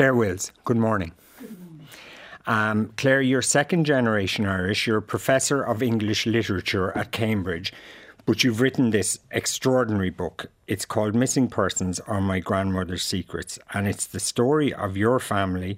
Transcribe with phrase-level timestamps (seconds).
[0.00, 1.12] Clair Wills, good morning.
[2.46, 4.86] Um, Clair, you're second generation Irish.
[4.86, 7.70] You're a professor of English literature at Cambridge,
[8.24, 10.46] but you've written this extraordinary book.
[10.66, 15.76] It's called Missing Persons or My Grandmother's Secrets, and it's the story of your family,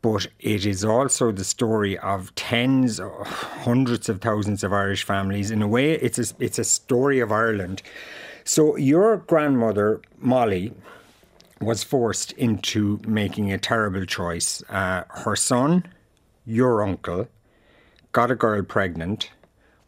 [0.00, 5.52] but it is also the story of tens, hundreds of thousands of Irish families.
[5.52, 7.80] In a way, it's a, it's a story of Ireland.
[8.42, 10.72] So, your grandmother, Molly,
[11.62, 14.62] was forced into making a terrible choice.
[14.68, 15.86] Uh, her son,
[16.44, 17.28] your uncle,
[18.12, 19.30] got a girl pregnant.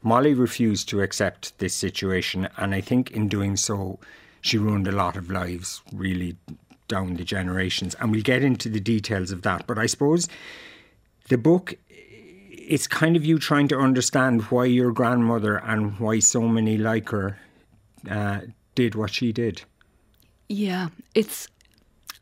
[0.03, 3.99] Molly refused to accept this situation, and I think in doing so,
[4.41, 6.37] she ruined a lot of lives, really
[6.89, 7.95] down the generations.
[7.99, 9.67] And we'll get into the details of that.
[9.67, 10.29] But I suppose
[11.29, 11.75] the book
[12.67, 17.11] it's kind of you trying to understand why your grandmother and why so many like
[17.11, 17.39] her
[18.11, 18.41] uh,
[18.75, 19.63] did what she did.
[20.49, 21.49] Yeah, it's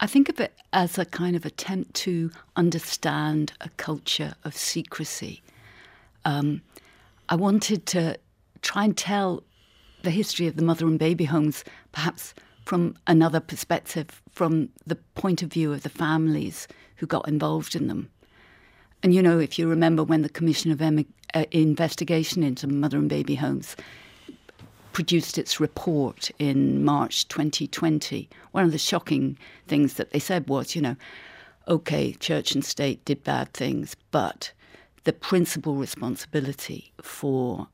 [0.02, 5.44] I think of it as a kind of attempt to understand a culture of secrecy.
[6.24, 6.60] Um,
[7.28, 8.18] I wanted to
[8.62, 9.44] try and tell
[10.02, 15.40] the history of the mother and baby homes, perhaps from another perspective, from the point
[15.40, 16.66] of view of the families
[16.96, 18.10] who got involved in them.
[19.04, 22.98] And you know, if you remember when the Commission of em- uh, Investigation into Mother
[22.98, 23.76] and Baby Homes
[24.92, 30.74] produced its report in March 2020, one of the shocking things that they said was,
[30.74, 30.96] you know,
[31.68, 34.52] okay, church and state did bad things, but
[35.04, 37.68] the principal responsibility for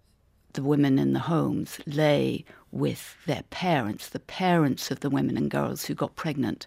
[0.55, 5.50] the women in the homes lay with their parents, the parents of the women and
[5.50, 6.66] girls who got pregnant,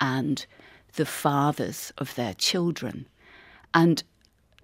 [0.00, 0.46] and
[0.94, 3.06] the fathers of their children.
[3.74, 4.02] And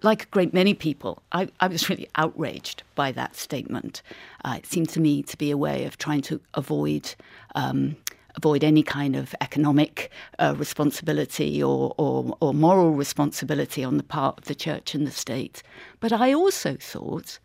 [0.03, 4.01] like a great many people, I, I was really outraged by that statement.
[4.43, 7.15] Uh, it seemed to me to be a way of trying to avoid.
[7.55, 7.95] Um,
[8.35, 14.39] avoid any kind of economic uh, responsibility or, or, or moral responsibility on the part
[14.39, 15.61] of the church and the state.
[15.99, 17.37] But I also thought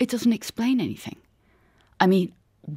[0.00, 1.16] it doesn't explain anything.
[2.00, 2.32] I mean,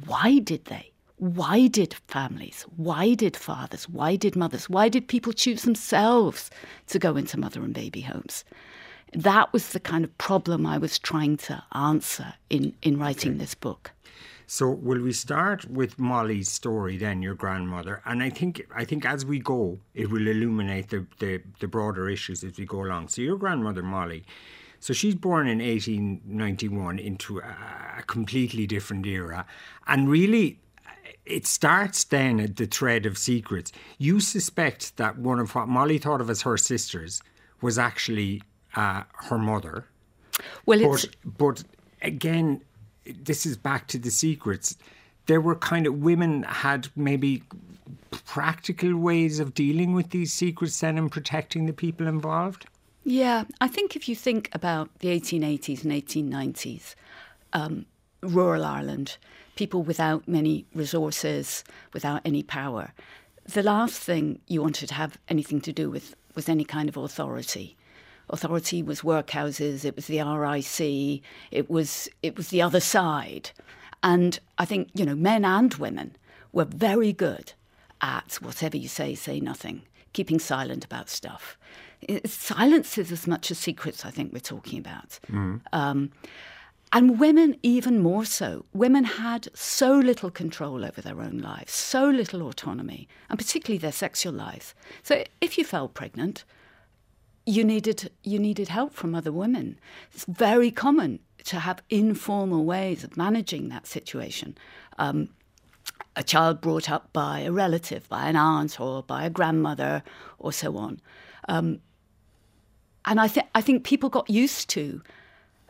[0.06, 0.92] why did they?
[1.16, 6.50] Why did families, why did fathers, why did mothers, why did people choose themselves
[6.88, 8.44] to go into mother and baby homes?
[9.14, 13.38] That was the kind of problem I was trying to answer in, in writing okay.
[13.38, 13.92] this book.
[14.46, 18.02] So will we start with Molly's story then, your grandmother?
[18.04, 22.10] And I think I think as we go, it will illuminate the, the, the broader
[22.10, 23.08] issues as we go along.
[23.08, 24.24] So your grandmother Molly,
[24.80, 27.56] so she's born in 1891 into a,
[27.98, 29.46] a completely different era.
[29.86, 30.58] And really
[31.24, 33.72] it starts then at the thread of secrets.
[33.98, 37.22] You suspect that one of what Molly thought of as her sisters
[37.62, 38.42] was actually
[38.74, 39.86] uh, her mother.
[40.66, 41.64] Well, but, but
[42.02, 42.60] again,
[43.04, 44.76] this is back to the secrets.
[45.26, 47.42] There were kind of women had maybe
[48.10, 52.66] practical ways of dealing with these secrets then and protecting the people involved.
[53.04, 56.94] Yeah, I think if you think about the 1880s and 1890s,
[57.52, 57.86] um,
[58.22, 59.18] rural Ireland,
[59.56, 62.92] people without many resources, without any power,
[63.44, 66.96] the last thing you wanted to have anything to do with was any kind of
[66.96, 67.76] authority
[68.30, 73.50] authority was workhouses, it was the RIC, it was it was the other side.
[74.02, 76.16] And I think, you know, men and women
[76.52, 77.54] were very good
[78.00, 81.56] at whatever you say, say nothing, keeping silent about stuff.
[82.26, 85.18] silence is as much as secrets, I think we're talking about.
[85.30, 85.62] Mm.
[85.72, 86.10] Um,
[86.92, 88.66] and women, even more so.
[88.72, 93.90] Women had so little control over their own lives, so little autonomy, and particularly their
[93.90, 94.74] sexual lives.
[95.02, 96.44] So if you fell pregnant,
[97.46, 99.78] you needed you needed help from other women.
[100.12, 104.56] It's very common to have informal ways of managing that situation.
[104.98, 105.28] Um,
[106.16, 110.02] a child brought up by a relative, by an aunt, or by a grandmother,
[110.38, 111.00] or so on.
[111.48, 111.80] Um,
[113.04, 115.02] and I think I think people got used to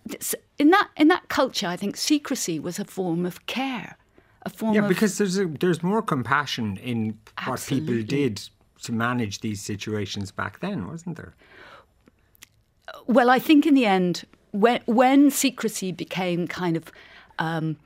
[0.04, 0.34] this.
[0.58, 1.66] in that in that culture.
[1.66, 3.96] I think secrecy was a form of care,
[4.42, 4.74] a form.
[4.74, 8.48] Yeah, because there's a, there's more compassion in what people did
[8.84, 11.34] to manage these situations back then, wasn't there?
[13.06, 16.92] Well, I think in the end, when, when secrecy became kind of
[17.38, 17.76] um,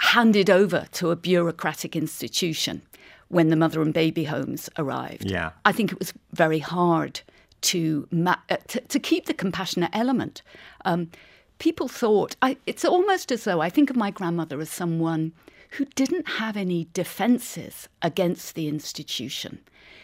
[0.00, 2.82] handed over to a bureaucratic institution,
[3.28, 5.50] when the mother and baby homes arrived, yeah.
[5.64, 7.20] I think it was very hard
[7.62, 10.42] to, ma- uh, to, to keep the compassionate element.
[10.84, 11.10] Um,
[11.58, 15.32] people thought I, it's almost as though I think of my grandmother as someone
[15.72, 19.60] who didn't have any defences against the institution.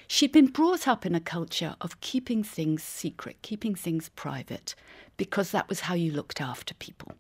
[0.07, 4.75] She'd been brought up in a culture of keeping things secret, keeping things private,
[5.19, 7.13] because that was how you looked after people.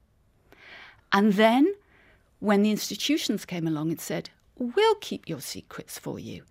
[1.12, 1.74] And then,
[2.40, 6.44] when the institutions came along and said, We'll keep your secrets for you,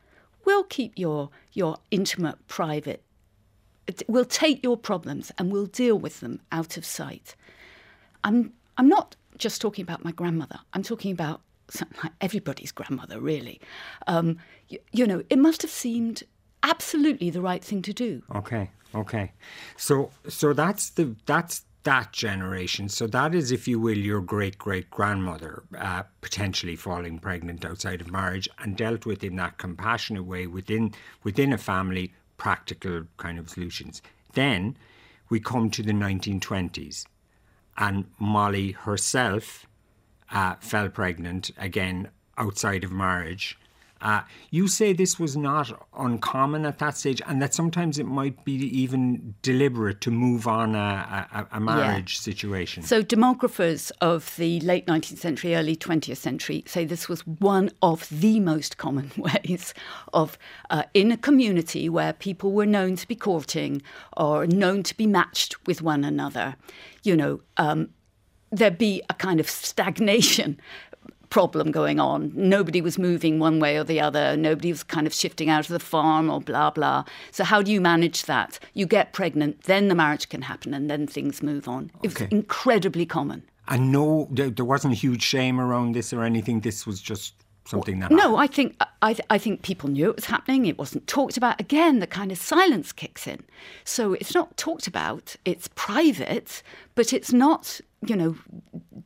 [0.45, 3.01] we'll keep your your intimate, private.
[4.07, 7.35] We'll take your problems and we'll deal with them out of sight.
[8.23, 10.59] I'm I'm not just talking about my grandmother.
[10.73, 11.41] I'm talking about
[12.21, 13.59] everybody's grandmother, really.
[14.07, 14.37] Um,
[14.67, 16.23] you, you know, it must have seemed
[16.63, 18.23] absolutely the right thing to do.
[18.35, 19.31] Okay, okay.
[19.75, 22.89] So, so that's the that's that generation.
[22.89, 28.01] So that is, if you will, your great great grandmother uh, potentially falling pregnant outside
[28.01, 30.93] of marriage and dealt with in that compassionate way within
[31.23, 34.01] within a family, practical kind of solutions.
[34.33, 34.77] Then
[35.29, 37.05] we come to the 1920s,
[37.77, 39.65] and Molly herself
[40.31, 43.57] uh, fell pregnant again outside of marriage.
[44.01, 44.21] Uh,
[44.51, 48.53] you say this was not uncommon at that stage, and that sometimes it might be
[48.53, 52.21] even deliberate to move on a, a, a marriage yeah.
[52.21, 52.83] situation.
[52.83, 58.07] So, demographers of the late 19th century, early 20th century say this was one of
[58.09, 59.73] the most common ways
[60.13, 60.37] of,
[60.69, 63.81] uh, in a community where people were known to be courting
[64.15, 66.55] or known to be matched with one another,
[67.03, 67.89] you know, um,
[68.51, 70.59] there be a kind of stagnation
[71.29, 72.31] problem going on.
[72.35, 74.37] Nobody was moving one way or the other.
[74.37, 77.03] Nobody was kind of shifting out of the farm or blah, blah.
[77.31, 78.59] So, how do you manage that?
[78.73, 81.91] You get pregnant, then the marriage can happen, and then things move on.
[82.03, 83.43] It was incredibly common.
[83.67, 86.61] And no, there wasn't a huge shame around this or anything.
[86.61, 87.33] This was just
[87.65, 88.11] something that.
[88.11, 88.39] No, happened.
[88.39, 90.65] I think I, I think people knew it was happening.
[90.65, 91.59] It wasn't talked about.
[91.59, 93.43] Again, the kind of silence kicks in.
[93.83, 95.35] So it's not talked about.
[95.43, 96.63] It's private,
[96.95, 98.35] but it's not you know,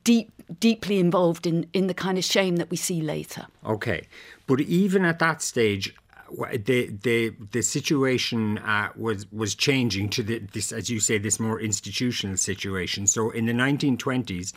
[0.03, 3.47] deep, deeply involved in, in the kind of shame that we see later.
[3.65, 4.07] Okay,
[4.47, 5.95] but even at that stage,
[6.31, 11.39] the the the situation uh, was was changing to the, this, as you say, this
[11.39, 13.07] more institutional situation.
[13.07, 14.53] So in the 1920s,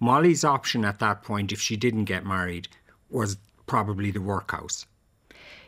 [0.00, 2.68] Molly's option at that point, if she didn't get married,
[3.10, 3.36] was
[3.66, 4.86] probably the workhouse.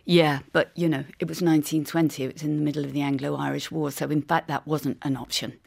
[0.05, 2.25] Yeah, but you know, it was 1920.
[2.25, 5.17] It was in the middle of the Anglo-Irish War, so in fact, that wasn't an
[5.17, 5.59] option.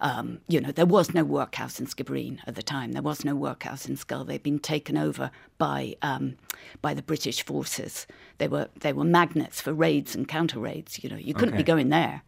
[0.00, 2.92] Um, you know, there was no workhouse in Skibbereen at the time.
[2.92, 4.26] There was no workhouse in Schull.
[4.26, 6.36] They'd been taken over by um,
[6.80, 8.06] by the British forces.
[8.38, 11.02] They were they were magnets for raids and counter raids.
[11.04, 11.62] You know, you couldn't okay.
[11.62, 12.22] be going there.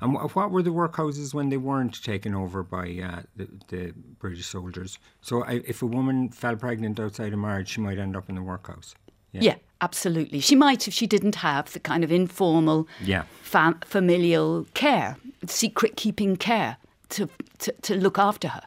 [0.00, 4.46] And what were the workhouses when they weren't taken over by uh, the, the, British
[4.46, 4.98] soldiers?
[5.22, 8.42] So if a woman fell pregnant outside of marriage, she might end up in the
[8.42, 8.94] workhouse.
[9.32, 9.40] Yeah.
[9.42, 9.54] yeah.
[9.80, 10.38] absolutely.
[10.38, 13.24] She might if she didn't have the kind of informal, yeah.
[13.42, 15.16] fam- familial care,
[15.46, 16.76] secret keeping care
[17.10, 17.28] to,
[17.58, 18.62] to, to look after her.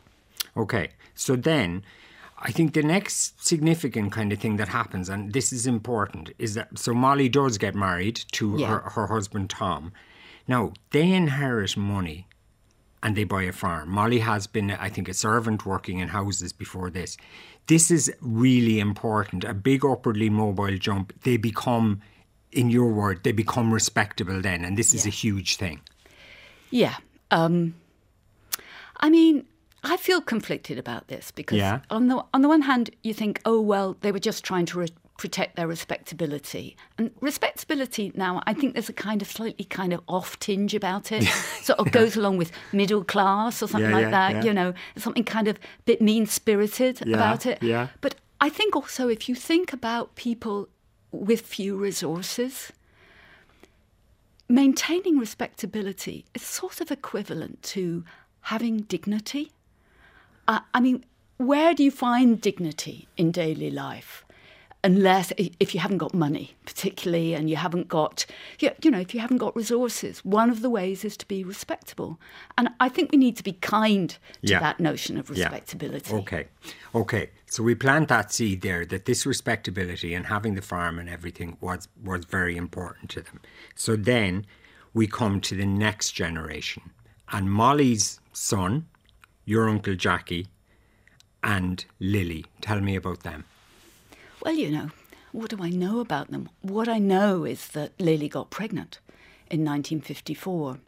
[0.56, 1.84] Okay, so then
[2.40, 6.56] I think the next significant kind of thing that happens, and this is important, is
[6.56, 8.68] that so Molly does get married to yeah.
[8.68, 9.92] her, her husband Tom.
[10.48, 12.28] Now, they inherit money
[13.04, 13.90] and they buy a farm.
[13.90, 17.16] Molly has been, I think, a servant working in houses before this.
[17.68, 19.44] This is really important.
[19.44, 21.14] A big upwardly mobile jump.
[21.24, 22.02] They become,
[22.52, 24.66] in your word, they become respectable then.
[24.66, 25.82] And this is a huge thing.
[26.72, 26.96] Yeah.
[27.30, 27.76] Um,
[29.02, 29.46] I mean,
[29.84, 31.80] I feel conflicted about this because yeah.
[31.90, 34.80] on the on the one hand, you think, oh well, they were just trying to
[34.80, 34.88] re-
[35.18, 40.02] protect their respectability, and respectability now, I think there's a kind of slightly kind of
[40.08, 41.24] off tinge about it,
[41.62, 41.94] sort of yeah.
[41.94, 44.46] goes along with middle class or something yeah, like that.
[44.46, 47.62] You know, something kind of bit mean spirited about it.
[47.64, 47.88] Yeah.
[48.02, 50.70] But I think also if you think about people
[51.12, 52.72] with few resources.
[54.48, 58.04] Maintaining respectability is sort of equivalent to
[58.42, 59.52] having dignity.
[60.48, 61.06] Uh, I mean,
[61.38, 64.26] where do you find dignity in daily life?
[64.84, 68.26] Unless if you haven't got money, particularly, and you haven't got,
[68.60, 72.20] you know, if you haven't got resources, one of the ways is to be respectable.
[72.58, 74.60] And I think we need to be kind to yeah.
[74.60, 76.12] that notion of respectability.
[76.12, 76.20] Yeah.
[76.22, 76.48] Okay,
[76.96, 77.30] okay.
[77.46, 81.58] So we plant that seed there that this respectability and having the farm and everything
[81.62, 83.40] was was very important to them.
[83.76, 84.48] So then
[84.96, 86.90] we come to the next generation,
[87.32, 88.88] and Molly's son,
[89.46, 90.48] your Uncle Jackie,
[91.44, 92.46] and Lily.
[92.62, 93.46] Tell me about them.
[94.44, 94.90] Well, you know,
[95.32, 96.50] what do I know about them?
[96.62, 99.00] What I know is that Lily got pregnant
[99.50, 100.80] in 1954,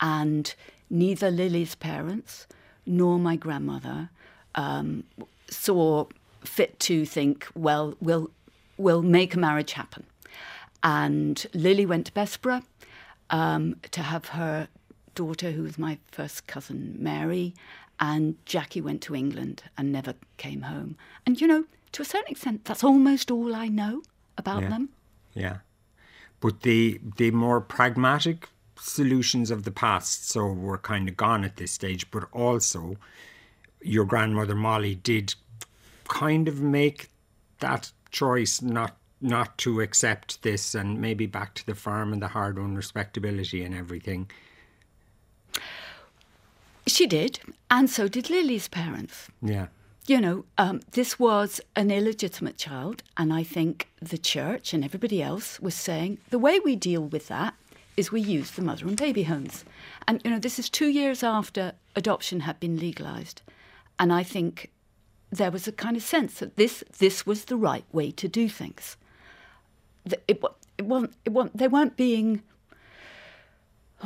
[0.00, 0.54] and
[0.90, 2.46] neither Lily's parents
[2.84, 4.10] nor my grandmother
[4.54, 5.04] um,
[5.50, 6.06] saw
[6.44, 8.30] fit to think, well, we'll,
[8.76, 10.04] we'll make a marriage happen.
[10.82, 12.62] And Lily went to Bessborough
[13.30, 14.68] um, to have her
[15.16, 17.54] daughter, who was my first cousin Mary,
[17.98, 20.96] and Jackie went to England and never came home.
[21.24, 24.02] And you know, to a certain extent, that's almost all I know
[24.38, 24.68] about yeah.
[24.68, 24.88] them.
[25.34, 25.56] Yeah,
[26.40, 31.56] but the the more pragmatic solutions of the past, so were kind of gone at
[31.56, 32.10] this stage.
[32.10, 32.96] But also,
[33.80, 35.34] your grandmother Molly did
[36.08, 37.10] kind of make
[37.58, 42.28] that choice not not to accept this and maybe back to the farm and the
[42.28, 44.30] hard won respectability and everything.
[46.86, 47.40] She did,
[47.70, 49.28] and so did Lily's parents.
[49.42, 49.66] Yeah.
[50.06, 55.20] You know, um, this was an illegitimate child, and I think the church and everybody
[55.20, 57.54] else was saying the way we deal with that
[57.96, 59.64] is we use the mother and baby homes.
[60.06, 63.42] And, you know, this is two years after adoption had been legalised.
[63.98, 64.70] And I think
[65.30, 68.48] there was a kind of sense that this, this was the right way to do
[68.48, 68.96] things.
[70.04, 70.42] It, it,
[70.78, 72.42] it, wasn't, it wasn't, they weren't being,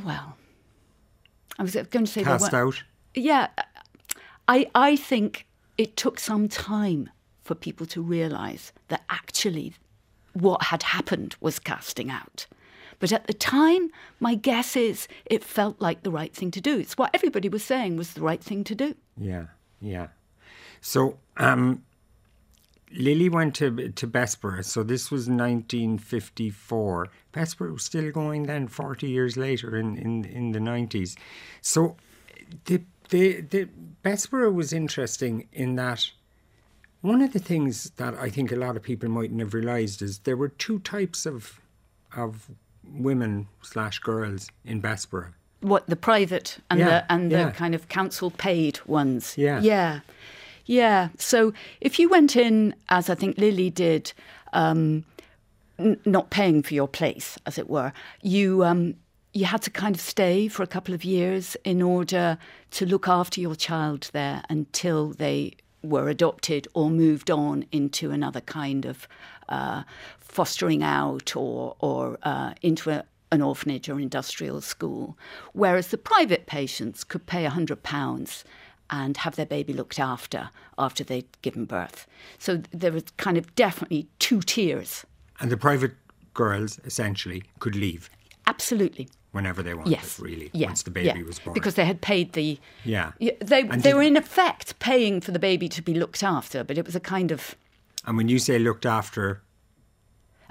[0.04, 0.36] well,
[1.60, 2.82] I was going to say cast out.
[3.14, 3.48] Yeah,
[4.48, 7.10] I I think it took some time
[7.42, 9.74] for people to realise that actually
[10.32, 12.46] what had happened was casting out.
[12.98, 13.90] But at the time,
[14.20, 16.78] my guess is it felt like the right thing to do.
[16.78, 18.94] It's what everybody was saying was the right thing to do.
[19.18, 19.46] Yeah,
[19.82, 20.08] yeah.
[20.80, 21.82] So um,
[22.92, 24.64] Lily went to to Bessborough.
[24.64, 27.08] So this was 1954.
[27.32, 31.16] Bessborough was still going then, 40 years later in, in, in the 90s.
[31.60, 31.96] So
[32.64, 33.68] the, the, the
[34.02, 36.10] Bessborough was interesting in that
[37.00, 40.20] one of the things that I think a lot of people mightn't have realised is
[40.20, 41.60] there were two types of
[42.16, 42.50] of
[42.92, 45.32] women slash girls in Bessborough.
[45.60, 47.44] What the private and yeah, the and yeah.
[47.46, 49.36] the kind of council paid ones.
[49.38, 49.60] Yeah.
[49.60, 50.00] Yeah.
[50.70, 51.08] Yeah.
[51.18, 54.12] So if you went in, as I think Lily did,
[54.52, 55.04] um,
[55.80, 58.64] n- not paying for your place, as it were, you.
[58.64, 58.94] Um,
[59.32, 62.36] you had to kind of stay for a couple of years in order
[62.72, 65.52] to look after your child there until they
[65.84, 69.06] were adopted or moved on into another kind of
[69.48, 69.84] uh,
[70.18, 75.16] fostering out or, or uh, into a, an orphanage or industrial school.
[75.52, 78.44] Whereas the private patients could pay £100
[78.90, 82.06] and have their baby looked after after they'd given birth.
[82.38, 85.06] So there was kind of definitely two tiers.
[85.40, 85.92] And the private
[86.34, 88.10] girls essentially could leave.
[88.46, 89.08] Absolutely.
[89.32, 90.18] Whenever they wanted, yes.
[90.18, 90.66] really, yeah.
[90.66, 91.22] once the baby yeah.
[91.24, 91.54] was born.
[91.54, 92.58] Because they had paid the.
[92.84, 93.12] Yeah.
[93.20, 96.76] They, and they were in effect paying for the baby to be looked after, but
[96.76, 97.54] it was a kind of.
[98.04, 99.40] And when you say looked after,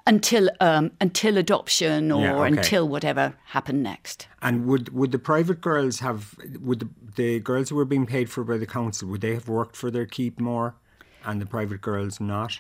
[0.10, 2.58] until um, until adoption or yeah, okay.
[2.58, 4.28] until whatever happened next.
[4.42, 8.30] And would would the private girls have would the, the girls who were being paid
[8.30, 10.76] for by the council would they have worked for their keep more,
[11.24, 12.60] and the private girls not?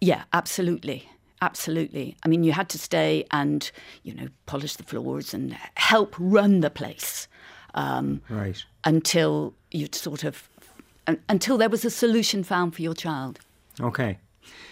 [0.00, 1.08] Yeah, absolutely.
[1.40, 2.16] Absolutely.
[2.24, 3.68] I mean, you had to stay and,
[4.04, 7.26] you know, polish the floors and help run the place.
[7.74, 8.64] Um, right.
[8.84, 10.48] Until you'd sort of,
[11.28, 13.40] until there was a solution found for your child.
[13.80, 14.18] Okay.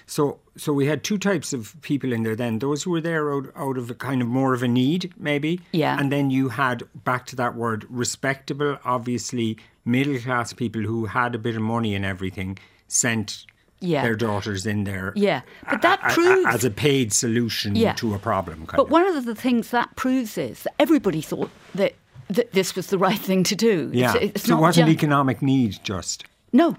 [0.06, 2.36] So, so we had two types of people in there.
[2.36, 5.12] Then those who were there out, out of a kind of more of a need,
[5.16, 5.60] maybe.
[5.72, 5.98] Yeah.
[5.98, 11.34] And then you had back to that word, respectable, obviously middle class people who had
[11.34, 12.58] a bit of money and everything
[12.88, 13.46] sent
[13.80, 14.02] yeah.
[14.02, 15.12] their daughters in there.
[15.16, 17.92] Yeah, but that a, proves a, as a paid solution yeah.
[17.94, 18.66] to a problem.
[18.66, 18.90] but of.
[18.90, 21.94] one of the things that proves is that everybody thought that
[22.28, 23.90] that this was the right thing to do.
[23.92, 26.24] Yeah, it's, it's so it wasn't just, economic need just.
[26.52, 26.76] No,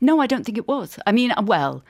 [0.00, 0.98] no, I don't think it was.
[1.06, 1.84] I mean, well,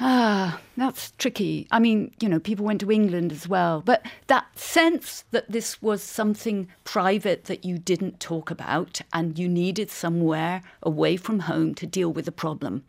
[0.00, 1.66] Ah, that's tricky.
[1.72, 3.82] I mean, you know, people went to England as well.
[3.84, 9.48] But that sense that this was something private that you didn't talk about and you
[9.48, 12.84] needed somewhere away from home to deal with the problem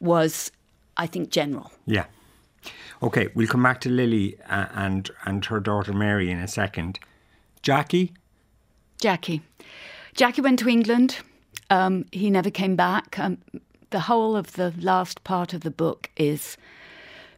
[0.00, 0.50] was,
[0.96, 1.72] I think, general.
[1.84, 2.06] Yeah.
[3.02, 6.98] Okay, we'll come back to Lily uh, and, and her daughter Mary in a second.
[7.60, 8.14] Jackie?
[8.98, 9.42] Jackie.
[10.14, 11.18] Jackie went to England.
[11.68, 13.18] Um, he never came back.
[13.18, 13.38] Um,
[13.90, 16.56] the whole of the last part of the book is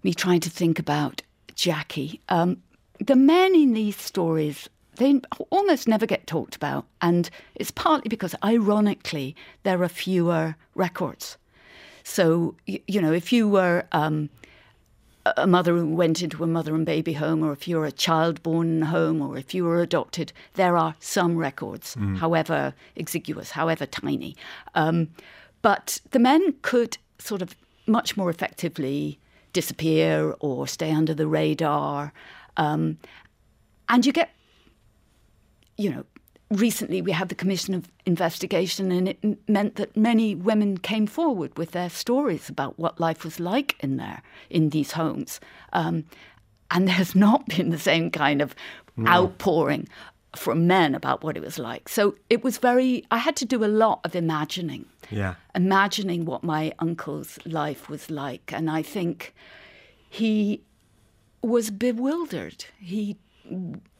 [0.02, 1.22] me trying to think about
[1.54, 2.20] Jackie.
[2.28, 2.62] Um,
[3.04, 6.86] the men in these stories, they almost never get talked about.
[7.00, 11.36] And it's partly because, ironically, there are fewer records.
[12.02, 14.30] So, you know, if you were um,
[15.36, 18.42] a mother who went into a mother and baby home, or if you're a child
[18.42, 22.16] born in a home, or if you were adopted, there are some records, mm.
[22.16, 24.36] however exiguous, however tiny.
[24.74, 25.08] Um,
[25.62, 29.18] but the men could sort of much more effectively
[29.52, 32.12] disappear or stay under the radar.
[32.56, 32.98] Um,
[33.88, 34.30] and you get,
[35.76, 36.04] you know,
[36.50, 41.56] recently we had the Commission of Investigation, and it meant that many women came forward
[41.58, 45.40] with their stories about what life was like in there, in these homes.
[45.72, 46.04] Um,
[46.70, 48.54] and there's not been the same kind of
[48.96, 49.10] no.
[49.10, 49.88] outpouring
[50.36, 51.88] from men about what it was like.
[51.88, 54.84] So it was very, I had to do a lot of imagining.
[55.10, 55.34] Yeah.
[55.54, 58.52] Imagining what my uncle's life was like.
[58.52, 59.34] And I think
[60.08, 60.62] he
[61.42, 62.64] was bewildered.
[62.78, 63.16] He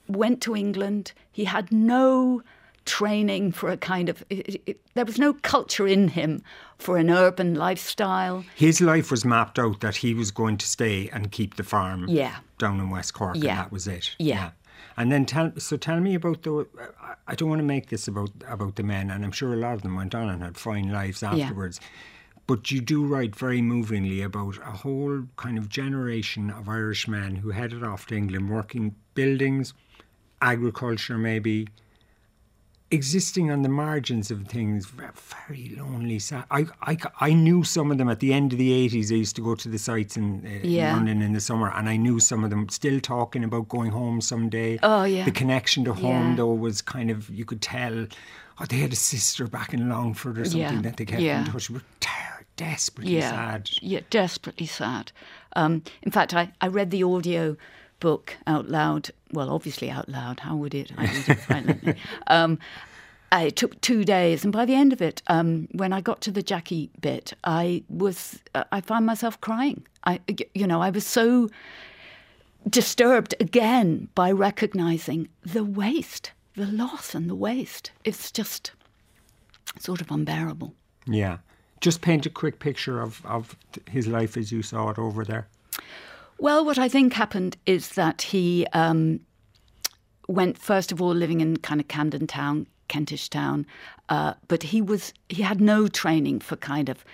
[0.09, 2.43] went to England, he had no
[2.85, 4.25] training for a kind of.
[4.31, 6.43] It, it, there was no culture in him
[6.79, 8.45] for an urban lifestyle.
[8.55, 12.07] His life was mapped out that he was going to stay and keep the farm
[12.09, 12.37] Yeah.
[12.59, 13.51] down in West Cork, Yeah.
[13.51, 14.15] and that was it.
[14.19, 14.51] Yeah.
[14.99, 16.67] And then tell so tell me about the.
[17.09, 19.57] I- I don't want to make this about about the men, and I'm sure a
[19.57, 21.79] lot of them went on and had fine lives afterwards.
[22.47, 27.37] But you do write very movingly about a whole kind of generation of Irish men
[27.37, 29.75] who headed off to England, working buildings,
[30.41, 31.69] agriculture, maybe,
[32.91, 36.19] existing on the margins of things, very lonely.
[36.19, 36.45] Sad.
[36.51, 39.13] I, I, I knew some of them at the end of the 80s.
[39.13, 41.89] I used to go to the sites in, uh, in London in the summer, and
[41.89, 44.79] I knew some of them still talking about going home someday.
[44.83, 45.25] Oh, yeah.
[45.25, 46.37] The connection to home, Yeah.
[46.37, 48.07] though, was kind of, you could tell,
[48.61, 50.81] oh, they had a sister back in Longford or something Yeah.
[50.83, 51.41] that they kept Yeah.
[51.41, 51.83] in touch with.
[52.01, 52.13] Ter-
[52.57, 53.71] desperately yeah, sad.
[53.81, 55.13] Yeah, desperately sad.
[55.55, 57.57] Um, in fact, I, I read the audio
[58.01, 59.11] book out loud.
[59.33, 60.41] Well, obviously out loud.
[60.41, 60.93] How would it?
[60.97, 61.95] I read it silently.
[62.27, 62.59] Um,
[63.31, 66.31] it took two days, and by the end of it, um, when I got to
[66.31, 69.87] the Jackie bit, I was uh, I found myself crying.
[70.05, 70.21] I,
[70.55, 71.51] you know, I was so
[72.69, 77.91] disturbed again by recognizing the waste, the loss, and the waste.
[78.05, 78.73] It's just
[79.79, 80.75] sort of unbearable.
[81.07, 81.39] Yeah.
[81.81, 83.57] Just paint a quick picture of, of
[83.89, 85.49] his life as you saw it over there.
[86.39, 89.21] Well, what I think happened is that he um,
[90.29, 93.67] went first of all living in kind of Camden Town, Kentish Town,
[94.09, 97.05] uh, but he was he had no training for kind of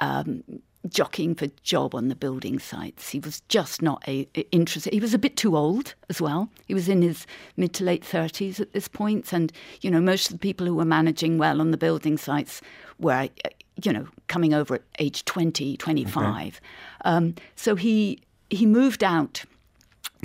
[0.00, 0.42] um,
[0.86, 3.08] jockeying for job on the building sites.
[3.08, 4.92] He was just not a, a interested.
[4.92, 6.50] He was a bit too old as well.
[6.66, 7.26] He was in his
[7.56, 9.50] mid to late thirties at this point, and
[9.80, 12.60] you know most of the people who were managing well on the building sites
[12.98, 13.28] were.
[13.44, 13.48] uh,
[13.82, 16.60] You know, coming over at age 20, 25.
[17.04, 18.20] Um, so he
[18.50, 19.44] he moved out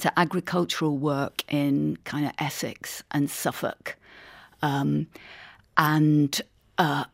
[0.01, 3.95] to agricultural work in kind of Essex and Suffolk.
[4.61, 5.07] Um,
[5.77, 6.41] and
[6.77, 7.05] uh,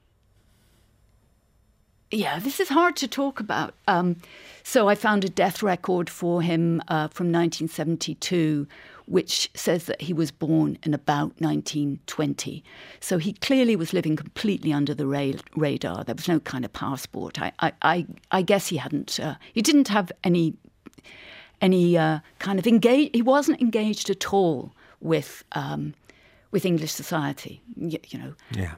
[2.11, 3.73] yeah, this is hard to talk about.
[3.87, 4.17] Um,
[4.63, 8.67] so I found a death record for him uh, from 1972,
[9.05, 12.63] which says that he was born in about 1920.
[12.99, 16.03] So he clearly was living completely under the ra- radar.
[16.03, 17.41] There was no kind of passport.
[17.41, 19.19] I, I, I, I guess he hadn't.
[19.19, 20.55] Uh, he didn't have any
[21.61, 23.11] any uh, kind of engage.
[23.13, 25.93] He wasn't engaged at all with um,
[26.51, 27.61] with English society.
[27.75, 28.75] You, you know, Yeah.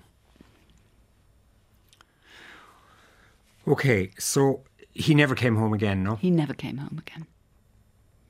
[3.68, 4.62] Okay, so
[4.94, 6.16] he never came home again, no?
[6.16, 7.28] he never came home again.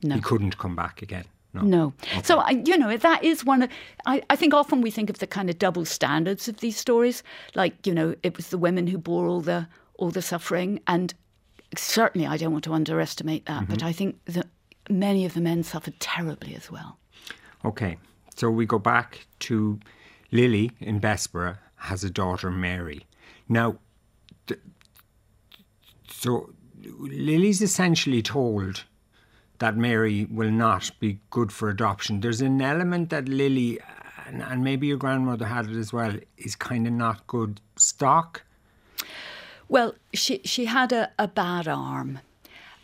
[0.02, 0.16] No.
[0.16, 1.24] He couldn't come back again.
[1.54, 1.62] No.
[1.62, 1.92] No.
[2.22, 3.70] So, you know, that is one of,
[4.04, 7.22] I, I think often we think of the kind of double standards of these stories.
[7.54, 10.80] Like, you know, it was the women who bore all the, all the suffering.
[10.86, 11.14] And
[11.76, 13.88] certainly I don't want to underestimate that, but mm-hmm.
[13.88, 14.46] I think that
[14.88, 16.98] many of the men suffered terribly as well.
[17.64, 17.98] Okay,
[18.36, 19.78] so we go back to
[20.30, 23.06] Lily in Bessborough has a daughter, Mary.
[23.48, 23.78] Now,
[24.46, 24.60] th-
[26.08, 26.50] so
[26.82, 28.84] Lily's essentially told
[29.58, 32.20] that Mary will not be good for adoption.
[32.20, 33.78] There's an element that Lily,
[34.26, 38.42] and, and maybe your grandmother had it as well, is kind of not good stock.
[39.68, 42.20] Well, she she had a, a bad arm.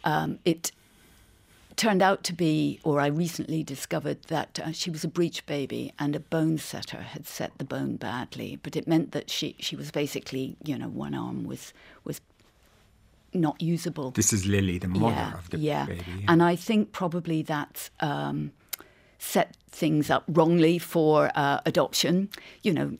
[0.04, 0.70] Um, it
[1.76, 5.92] turned out to be, or I recently discovered that uh, she was a breech baby
[5.98, 8.58] and a bone setter had set the bone badly.
[8.62, 11.72] But it meant that she she was basically, you know, one arm was
[12.04, 12.20] was
[13.32, 14.12] not usable.
[14.12, 15.86] This is Lily, the mother yeah, of the yeah.
[15.86, 16.24] baby.
[16.28, 18.52] And I think probably that um,
[19.18, 22.28] set things up wrongly for uh, adoption,
[22.62, 22.96] you know,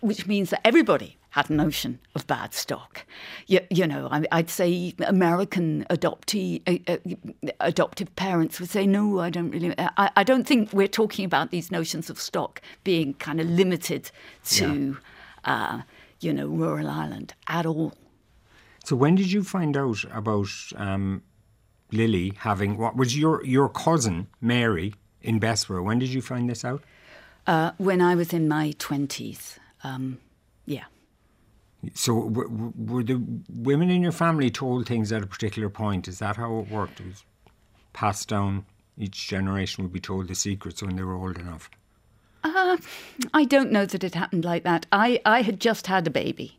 [0.00, 3.04] which means that everybody had a notion of bad stock.
[3.46, 9.20] You, you know, I, I'd say American adoptee, uh, uh, adoptive parents would say, no,
[9.20, 9.74] I don't really.
[9.78, 14.10] I, I don't think we're talking about these notions of stock being kind of limited
[14.44, 14.96] to,
[15.44, 15.82] uh,
[16.20, 17.92] you know, rural Ireland at all.
[18.84, 21.22] So when did you find out about um,
[21.92, 25.84] Lily having what was your your cousin Mary in Bessborough?
[25.84, 26.82] When did you find this out?
[27.46, 29.58] Uh, when I was in my 20s.
[29.82, 30.18] Um,
[30.66, 30.84] yeah.
[31.94, 36.08] So w- were the women in your family told things at a particular point?
[36.08, 37.00] Is that how it worked?
[37.00, 37.24] It was
[37.92, 38.66] passed down.
[38.96, 41.70] Each generation would be told the secrets when they were old enough.
[42.44, 44.86] I don't know that it happened like that.
[44.90, 46.58] I, I had just had a baby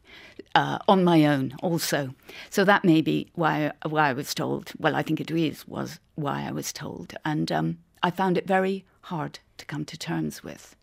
[0.56, 2.14] uh, on my own, also.
[2.50, 4.72] So that may be why, why I was told.
[4.78, 7.14] Well, I think it is, was why I was told.
[7.26, 10.76] And um, I found it very hard to come to terms with.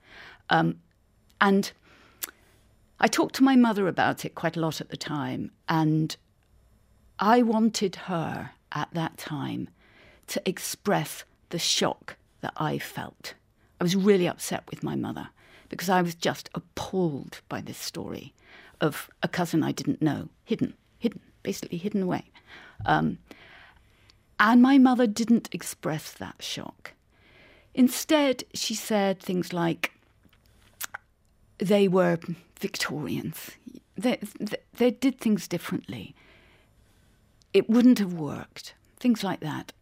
[0.51, 0.81] Um,
[1.41, 1.73] and
[2.99, 5.51] I talked to my mother about it quite a lot at the time.
[5.69, 6.17] And
[7.19, 9.69] I wanted her at that time
[10.29, 13.35] to express the shock that I felt
[13.81, 15.29] I was really upset with my mother
[15.69, 18.33] because I was just appalled by this story
[18.81, 22.25] of a cousin I didn't know, hidden, hidden, basically hidden away.
[22.85, 23.19] Um,
[24.39, 26.93] and my mother didn't express that shock.
[27.75, 29.93] Instead, she said things like,
[31.59, 32.19] they were
[32.59, 33.53] Victorians.
[33.97, 36.15] They, they, they, did things differently.
[37.53, 38.75] It wouldn't have worked.
[38.99, 39.73] Things like that.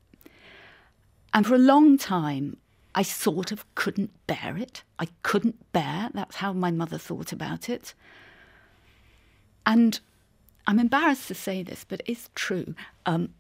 [1.33, 2.59] And for a long time,
[2.95, 4.85] I sort of couldn't bear it.
[4.99, 6.11] I couldn't bear.
[6.15, 7.95] That's how my mother thought about it.
[9.67, 9.99] And
[10.67, 12.75] I'm embarrassed to say this, but it's true.
[13.05, 13.31] Um,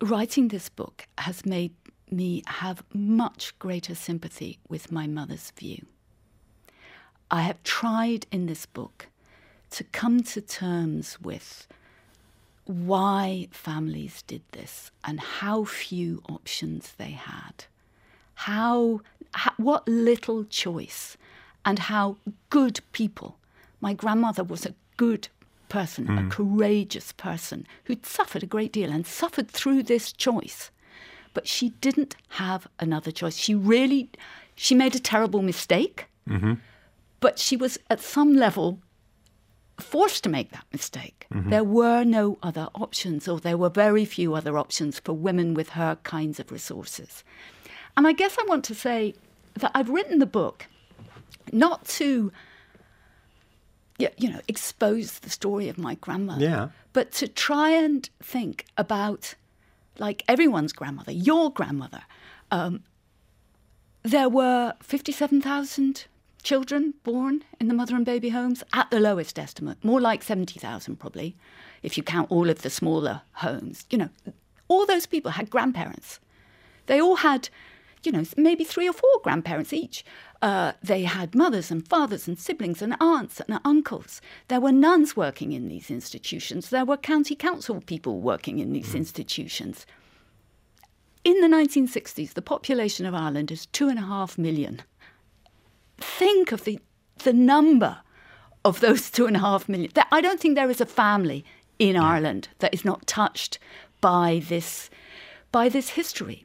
[0.00, 1.74] writing this book has made
[2.10, 5.84] me have much greater sympathy with my mother's view.
[7.30, 9.08] I have tried in this book
[9.70, 11.66] to come to terms with
[12.64, 17.64] why families did this and how few options they had,
[18.34, 19.00] how,
[19.32, 21.16] how what little choice,
[21.64, 22.16] and how
[22.50, 23.36] good people.
[23.80, 25.28] My grandmother was a good
[25.68, 26.18] person, mm.
[26.18, 26.28] a hmm.
[26.30, 30.70] courageous person who'd suffered a great deal and suffered through this choice.
[31.34, 33.36] But she didn't have another choice.
[33.36, 34.08] She really,
[34.54, 36.54] she made a terrible mistake, mm-hmm.
[37.20, 38.80] But she was at some level
[39.78, 41.26] forced to make that mistake.
[41.32, 41.50] Mm-hmm.
[41.50, 45.70] There were no other options, or there were very few other options for women with
[45.70, 47.22] her kinds of resources.
[47.96, 49.14] And I guess I want to say
[49.54, 50.66] that I've written the book
[51.52, 52.32] not to
[53.98, 56.44] you know, expose the story of my grandmother.
[56.44, 56.68] Yeah.
[56.92, 59.34] But to try and think about,
[59.98, 62.02] like everyone's grandmother, your grandmother.
[62.50, 62.84] Um,
[64.04, 66.06] there were 57,000
[66.48, 70.96] children born in the mother and baby homes at the lowest estimate, more like 70,000
[70.96, 71.36] probably,
[71.82, 73.84] if you count all of the smaller homes.
[73.90, 74.08] You know,
[74.66, 76.20] all those people had grandparents.
[76.86, 77.50] They all had,
[78.02, 80.06] you know, maybe three or four grandparents each.
[80.40, 84.22] Uh, they had mothers and fathers and siblings and aunts and uncles.
[84.48, 86.70] There were nuns working in these institutions.
[86.70, 89.00] There were county council people working in these mm.
[89.00, 89.84] institutions.
[91.24, 94.80] In the 1960s, the population of Ireland is two and a half million.
[95.98, 96.78] Think of the,
[97.24, 97.98] the number
[98.64, 99.90] of those two and a half million.
[100.12, 101.44] I don't think there is a family
[101.78, 102.04] in yeah.
[102.04, 103.58] Ireland that is not touched
[104.00, 104.90] by this,
[105.52, 106.44] by this history.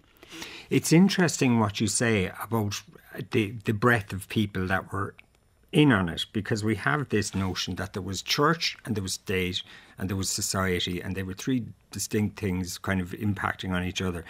[0.69, 2.81] It's interesting what you say about
[3.31, 5.13] the the breadth of people that were
[5.71, 9.13] in on it because we have this notion that there was church and there was
[9.13, 9.61] state
[9.97, 14.01] and there was society and they were three distinct things kind of impacting on each
[14.01, 14.23] other.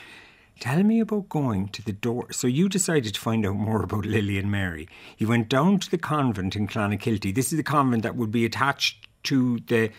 [0.59, 2.31] Tell me about going to the door.
[2.31, 4.87] So you decided to find out more about Lily and Mary.
[5.17, 7.33] You went down to the convent in Clonakilty.
[7.35, 9.89] This is the convent that would be attached to the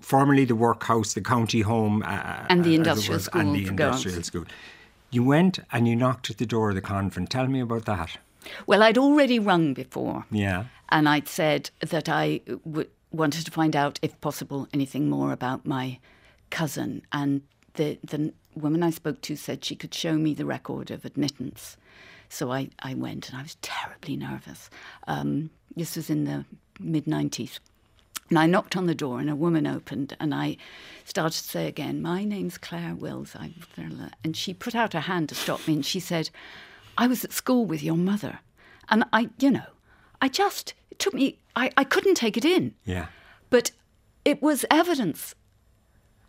[0.00, 4.26] formerly the workhouse, the county home, uh, and the industrial school, and the industrial girls.
[4.26, 4.44] school.
[5.10, 7.30] You went and you knocked at the door of the convent.
[7.30, 8.16] Tell me about that.
[8.66, 10.24] Well, I'd already rung before.
[10.30, 10.64] Yeah.
[10.88, 15.66] And I'd said that I w- wanted to find out, if possible, anything more about
[15.66, 15.98] my
[16.50, 17.02] cousin.
[17.12, 17.42] And
[17.74, 21.76] the, the woman I spoke to said she could show me the record of admittance.
[22.28, 24.70] So I, I went and I was terribly nervous.
[25.06, 26.44] Um, this was in the
[26.78, 27.58] mid 90s.
[28.28, 30.56] And I knocked on the door, and a woman opened, and I
[31.04, 33.52] started to say again, "My name's Clair Wills." I,
[34.22, 36.30] and she put out her hand to stop me, and she said,
[36.96, 38.38] "I was at school with your mother,"
[38.88, 39.66] and I, you know,
[40.22, 41.38] I just it took me.
[41.56, 42.74] I, I couldn't take it in.
[42.84, 43.06] Yeah.
[43.50, 43.72] But
[44.24, 45.34] it was evidence.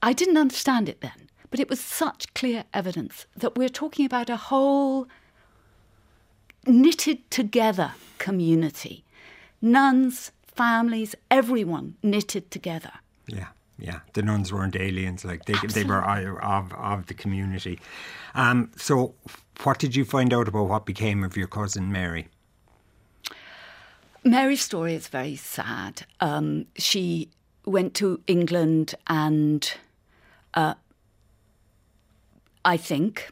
[0.02, 4.30] I didn't understand it then, but it was such clear evidence that we're talking about
[4.30, 5.08] a whole
[6.66, 9.04] knitted together community.
[9.62, 12.94] Nuns, families, everyone knitted together.
[13.28, 13.48] Yeah.
[13.82, 17.80] Yeah, the nuns weren't aliens; like they, they were of of the community.
[18.36, 19.16] Um, so,
[19.64, 22.28] what did you find out about what became of your cousin Mary?
[24.24, 26.06] Mary's story is very sad.
[26.20, 27.30] Um, she
[27.66, 29.74] went to England and
[30.54, 30.76] uh,
[32.64, 33.32] I think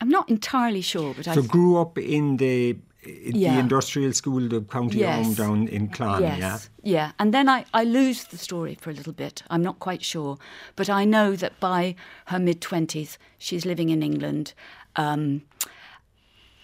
[0.00, 3.58] I'm not entirely sure, but so I grew up in the yeah.
[3.58, 5.24] industrial school, the county yes.
[5.24, 6.38] home down in Clon, yes.
[6.38, 6.58] yeah?
[6.82, 9.42] Yeah, and then I, I lose the story for a little bit.
[9.50, 10.38] I'm not quite sure.
[10.76, 11.94] But I know that by
[12.26, 14.54] her mid 20s, she's living in England.
[14.96, 15.42] Um,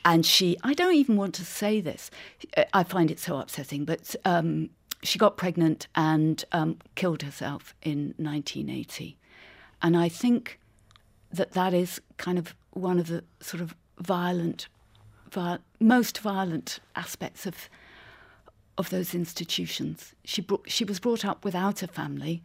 [0.04, 2.10] and she, I don't even want to say this,
[2.72, 4.70] I find it so upsetting, but um,
[5.02, 9.18] she got pregnant and um, killed herself in 1980.
[9.82, 10.58] And I think
[11.32, 14.68] that that is kind of one of the sort of violent
[15.80, 17.68] most violent aspects of
[18.78, 20.14] of those institutions.
[20.24, 22.42] She brought, she was brought up without a family,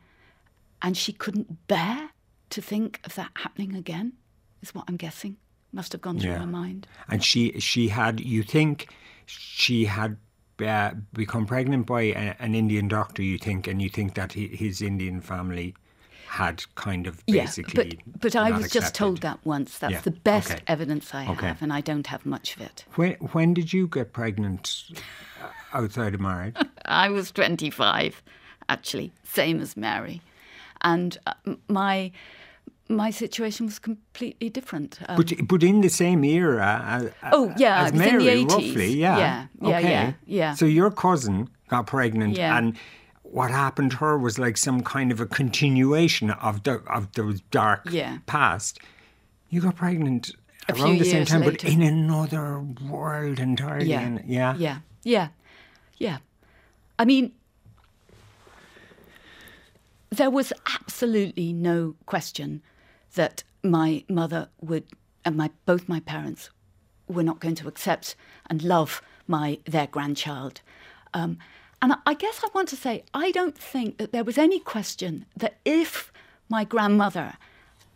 [0.81, 2.09] and she couldn't bear
[2.49, 4.13] to think of that happening again.
[4.61, 5.37] Is what I'm guessing.
[5.71, 6.39] must have gone through Yeah.
[6.39, 6.87] her mind.
[7.07, 8.89] And she she had you think
[9.25, 10.17] she had
[10.59, 13.23] uh, become pregnant by a, an Indian doctor.
[13.23, 15.73] You think, and you think that he, his Indian family
[16.33, 17.89] had kind of basically.
[17.89, 19.77] yeah, but but I was just told that once.
[19.77, 20.63] That's Yeah, the best okay.
[20.67, 21.47] evidence I Okay.
[21.47, 22.85] have, and I don't have much of it.
[22.95, 24.83] When when did you get pregnant
[25.41, 26.55] uh, outside of marriage?
[26.85, 28.23] I was 25,
[28.67, 30.21] actually, same as Mary,
[30.81, 31.33] and uh,
[31.67, 32.11] my
[32.89, 34.99] my situation was completely different.
[35.07, 37.11] Um, But but in the same era.
[37.23, 38.49] Uh, Oh, yeah, as it in the Mary, 80s.
[38.51, 38.93] roughly.
[38.95, 39.89] Yeah, Yeah, yeah, okay.
[39.91, 40.55] yeah, yeah.
[40.55, 42.57] So your cousin got pregnant, Yeah.
[42.57, 42.75] and
[43.33, 47.41] what happened to her was like some kind of a continuation of the of those
[47.49, 48.19] dark Yeah.
[48.27, 48.79] past.
[49.49, 50.31] You got pregnant
[50.69, 53.87] A around the same time, but in another world entirely.
[53.89, 55.27] yeah, and- yeah, yeah, yeah,
[55.97, 56.17] yeah.
[56.99, 57.31] I mean,
[60.09, 62.61] there was absolutely no question
[63.15, 64.85] that my mother would,
[65.25, 66.49] and my both my parents
[67.07, 68.15] were not going to accept
[68.49, 70.61] and love my their grandchild.
[71.13, 71.37] Um,
[71.83, 75.25] and I- guess I want to say I don't think that there was any question
[75.37, 76.11] that if
[76.49, 77.33] my grandmother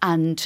[0.01, 0.45] and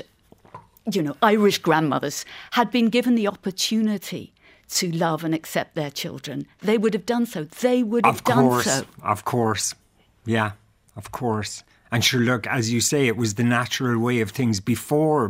[0.96, 4.32] you know Irish grandmothers had been given the opportunity
[4.80, 7.44] to love and accept their children, they would have done so.
[7.44, 8.86] They would have Of done course, so.
[9.04, 9.76] of course,
[10.26, 10.52] yeah,
[10.96, 11.64] of course.
[11.94, 15.30] And sure, look, as you say, it was the natural way of things before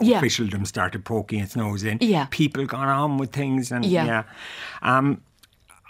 [0.00, 0.16] Yeah.
[0.18, 1.98] officialdom started poking its nose in.
[2.00, 2.26] Yeah.
[2.30, 4.06] people got on with things, and Yeah.
[4.06, 4.22] yeah.
[4.80, 5.20] Um,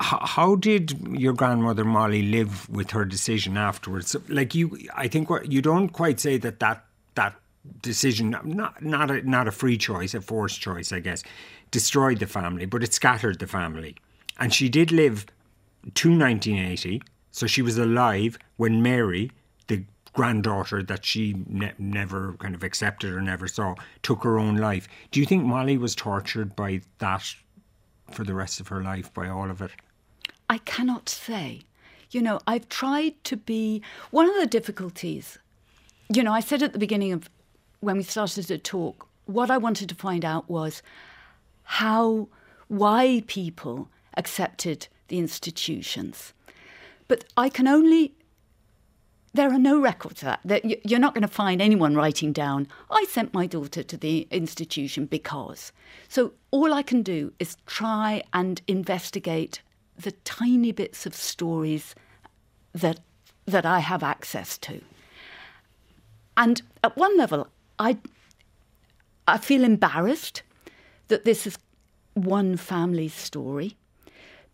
[0.03, 4.17] how did your grandmother Molly live with her decision afterwards?
[4.29, 6.85] Like you, I think you don't quite say that that
[7.15, 7.37] that
[7.83, 11.23] decision, not not a, not a free choice, a forced choice, I guess,
[11.71, 13.97] destroyed the family, but it scattered the family.
[14.39, 15.27] And she did live
[15.95, 19.31] to 1980, so she was alive when Mary,
[19.69, 19.85] the
[20.15, 24.89] granddaughter that she ne- never kind of accepted or never saw, took her own life.
[25.11, 27.35] Do you think Molly was tortured by that
[28.11, 29.71] for the rest of her life, by all of it?
[30.53, 31.63] I cannot say.
[32.11, 35.39] You know, I've tried to be one of the difficulties.
[36.15, 37.31] You know, I said at the beginning of
[37.81, 40.83] when we started to talk, what I wanted to find out was
[41.63, 42.29] how,
[42.69, 46.35] why people accepted the institutions.
[47.09, 48.13] But I can only
[49.33, 50.87] there are no records of that.
[50.87, 55.07] You're not going to find anyone writing down, I sent my daughter to the institution
[55.07, 55.73] because.
[56.11, 59.63] So all I can do is try and investigate
[60.03, 61.95] the tiny bits of stories
[62.73, 63.01] that,
[63.47, 64.81] that I have access to.
[66.37, 67.99] And at one level, I,
[69.27, 70.43] I feel embarrassed
[71.09, 71.59] that this is
[72.15, 73.77] one family's story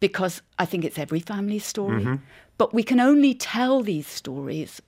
[0.00, 2.04] because I think it's every family's story.
[2.04, 2.24] Mm-hmm.
[2.56, 4.82] But we can only tell these stories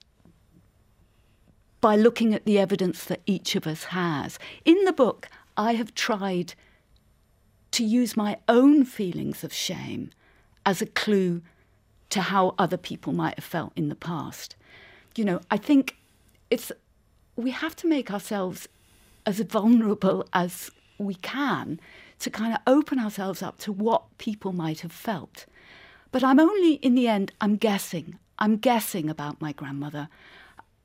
[1.79, 4.37] by looking at the evidence that each of us has.
[4.65, 6.53] In the book, I have tried
[7.71, 10.11] to use my own feelings of shame
[10.65, 11.41] as a clue
[12.09, 14.55] to how other people might have felt in the past.
[15.15, 15.97] You know, I think
[16.49, 16.71] it's
[17.35, 18.67] we have to make ourselves
[19.25, 21.79] as vulnerable as we can
[22.19, 25.45] to kind of open ourselves up to what people might have felt.
[26.11, 28.19] But I'm only, in the end, I'm guessing.
[28.37, 30.09] I'm guessing about my grandmother.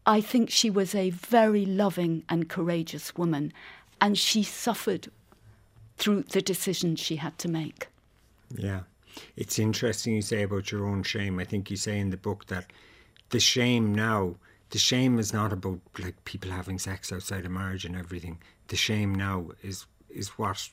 [0.06, 3.52] I think she was a very loving and courageous woman,
[4.00, 5.08] and she suffered
[5.98, 7.88] through the decisions she had to make.
[8.54, 8.82] Yeah.
[9.36, 11.38] It's interesting you say about your own shame.
[11.38, 12.66] I think you say in the book that
[13.30, 14.36] the shame now,
[14.70, 18.38] the shame is not about like people having sex outside of marriage and everything.
[18.68, 20.68] The shame now is is what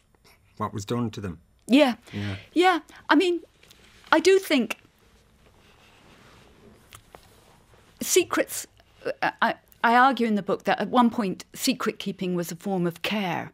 [0.57, 1.39] what was done to them.
[1.67, 1.95] Yeah.
[2.11, 2.35] Yeah.
[2.53, 2.79] Yeah.
[3.09, 3.41] I mean,
[4.11, 4.77] I do think
[8.01, 8.67] secrets.
[9.21, 12.55] uh, I, I argue in the book that at one point secret keeping was a
[12.55, 13.51] form of care.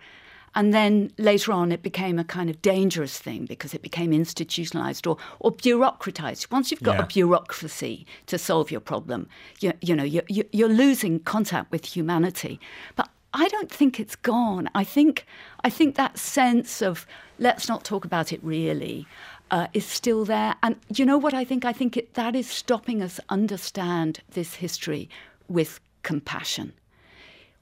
[0.59, 5.07] And then later on, it became a kind of dangerous thing because it became institutionalized
[5.07, 6.51] or, or bureaucratized.
[6.51, 7.03] Once you've got Yeah.
[7.03, 9.29] a bureaucracy to solve your problem,
[9.61, 12.59] you, you know, you, you, you're losing contact with humanity.
[12.97, 14.69] But I don't think it's gone.
[14.75, 15.25] I think,
[15.63, 19.07] I think that sense of let's not talk about it really
[19.51, 20.55] uh, is still there.
[20.61, 21.63] And you know what I think?
[21.63, 25.07] I think it, that is stopping us understand this history
[25.47, 26.73] with compassion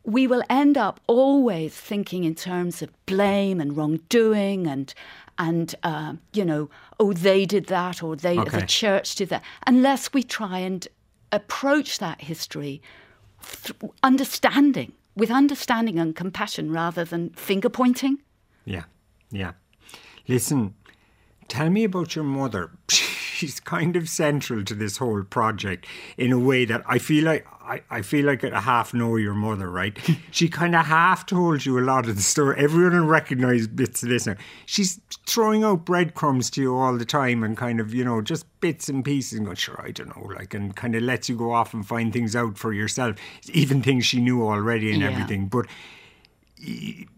[0.09, 4.93] we will end up always thinking in terms of blame and wrongdoing and
[5.37, 8.59] and uh, you know oh they did that or they Okay.
[8.59, 10.87] the church did that unless we try and
[11.33, 12.81] approach that history
[13.63, 18.17] th- understanding with understanding and compassion rather than finger pointing
[18.65, 18.83] Yeah,
[19.29, 19.51] yeah.
[20.27, 20.73] Listen,
[21.47, 22.71] tell me about your mother.
[23.37, 25.85] she's kind of central to this whole project
[26.17, 29.33] in a way that I feel like I, I feel like I half know your
[29.35, 29.95] mother, right?
[30.31, 32.55] she kind of half told you a lot of the story.
[32.57, 34.35] Everyone will recognise bits of this now.
[34.65, 38.45] She's throwing out breadcrumbs to you all the time and kind of, you know, just
[38.61, 41.35] bits and pieces and going, sure, I don't know, like, and kind of lets you
[41.35, 43.17] go off and find things out for yourself,
[43.51, 45.11] even things she knew already and yeah.
[45.11, 45.47] everything.
[45.47, 45.67] But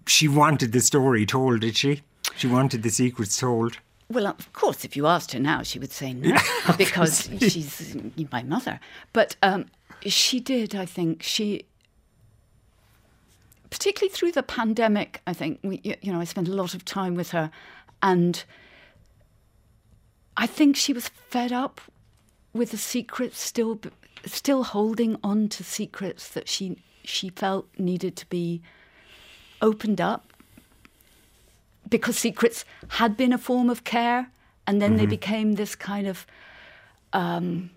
[0.08, 2.02] she wanted the story told, did she?
[2.36, 3.78] She wanted the secrets told.
[4.12, 6.36] Well, of course, if you asked her now, she would say no,
[6.78, 7.96] because she's
[8.32, 8.80] my mother.
[9.14, 9.68] But um,
[10.06, 11.22] she did, I think.
[11.22, 11.66] She,
[13.70, 17.14] particularly through the pandemic, I think, we, you know, I spent a lot of time
[17.14, 17.52] with her.
[18.02, 18.44] And
[20.36, 21.80] I think she was fed up
[22.52, 23.80] with the secrets, still,
[24.26, 28.64] still holding on to secrets that she, she felt needed to be
[29.62, 30.34] opened up
[31.90, 34.32] because secrets had been a form of care,
[34.68, 35.00] and then mm-hmm.
[35.00, 36.26] they became this kind of
[37.14, 37.72] um,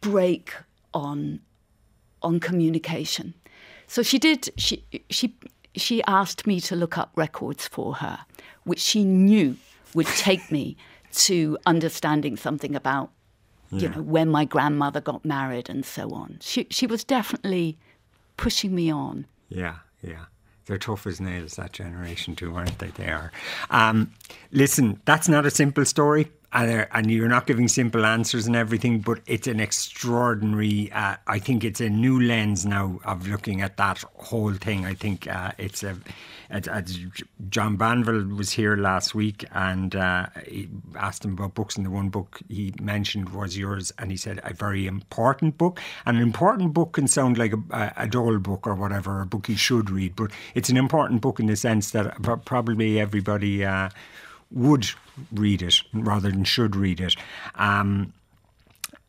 [0.00, 0.54] break
[0.94, 1.40] on
[2.22, 3.34] on communication.
[3.86, 4.50] So she did.
[4.56, 5.34] She she
[5.74, 8.20] she asked me to look up records for her,
[8.64, 9.56] which she knew
[9.94, 10.76] would take me
[11.12, 13.10] to understanding something about,
[13.70, 13.80] yeah.
[13.80, 16.38] you know, when my grandmother got married and so on.
[16.40, 17.78] She she was definitely
[18.36, 19.26] pushing me on.
[19.48, 20.26] Yeah, yeah.
[20.66, 22.88] They're tough as nails, that generation too, aren't they?
[22.88, 23.32] They are.
[23.70, 24.12] Um,
[24.50, 29.00] listen, that's not a simple story and, and you're not giving simple answers and everything,
[29.00, 30.92] but it's an extraordinary.
[30.92, 34.84] Uh, I think it's a new lens now of looking at that whole thing.
[34.84, 35.96] I think uh, it's a.
[36.50, 36.98] As
[37.48, 41.90] John Banville was here last week, and uh, he asked him about books, and the
[41.90, 45.80] one book he mentioned was yours, and he said a very important book.
[46.04, 49.48] And an important book can sound like a, a dull book or whatever, a book
[49.48, 53.88] you should read, but it's an important book in the sense that probably everybody uh,
[54.52, 54.90] would
[55.32, 57.16] read it rather than should read it.
[57.54, 58.12] Um,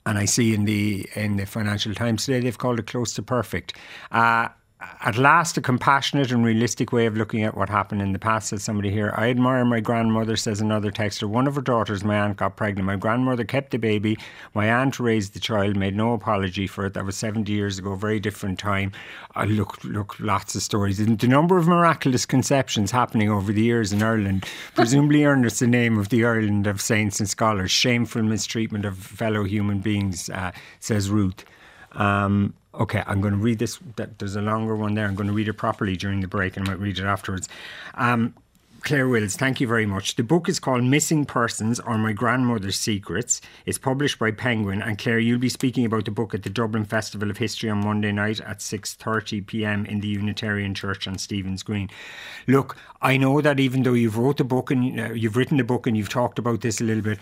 [0.06, 3.22] and I see in the in the Financial Times today they've called it close to
[3.22, 3.74] perfect.
[4.12, 4.50] Uh,
[5.02, 8.50] at last, a compassionate and realistic way of looking at what happened in the past,
[8.50, 9.14] says somebody here.
[9.18, 11.26] I admire my grandmother, says another texter.
[11.26, 12.86] One of her daughters, my aunt, got pregnant.
[12.86, 14.18] My grandmother kept the baby.
[14.54, 16.94] My aunt raised the child, made no apology for it.
[16.94, 18.92] That was 70 years ago, very different time.
[19.36, 21.00] I look, look, lots of stories.
[21.00, 25.60] And the number of miraculous conceptions happening over the years in Ireland presumably earned us
[25.60, 27.72] the name of the Ireland of saints and scholars.
[27.72, 31.44] Shameful mistreatment of fellow human beings, uh, says Ruth.
[31.92, 33.80] Um, Okay, I'm going to read this.
[34.18, 35.06] There's a longer one there.
[35.06, 37.48] I'm going to read it properly during the break and I might read it afterwards.
[37.94, 38.34] Um,
[38.84, 40.18] Clair Wills, thank you very much.
[40.18, 43.40] The book is called Missing Persons or My Grandmother's Secrets.
[43.66, 44.82] It's published by Penguin.
[44.82, 47.78] And Clair, you'll be speaking about the book at the Dublin Festival of History on
[47.78, 49.86] Monday night at 6.30 p.m.
[49.86, 51.90] in the Unitarian Church on Stephen's Green.
[52.46, 55.64] Look, I know that even though you've wrote the book and uh, you've written the
[55.64, 57.20] book and you've talked about this a little bit,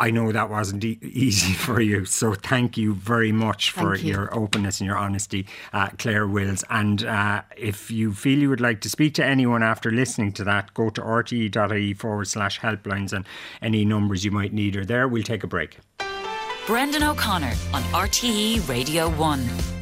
[0.00, 2.06] I know that wasn't e- easy for you.
[2.06, 4.12] So thank you very much for you.
[4.14, 6.64] your openness and your honesty, uh, Clair Wills.
[6.70, 10.44] And uh, if you feel you would like to speak to anyone after listening to
[10.44, 13.26] that, go to rte.ie forward slash helplines and
[13.60, 15.06] any numbers you might need are there.
[15.06, 15.78] We'll take a break.
[16.66, 19.79] Brendan O'Connor on RTE Radio 1.